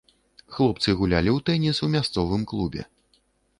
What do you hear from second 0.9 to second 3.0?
гулялі ў тэніс у мясцовым клубе.